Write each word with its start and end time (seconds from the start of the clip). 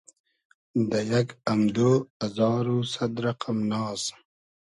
دۂ 0.89 0.99
یئگ 1.11 1.27
امدۉ 1.51 1.77
ازار 2.25 2.65
و 2.73 2.77
سئد 2.93 3.13
رئقئم 3.23 3.57
ناز 3.69 4.01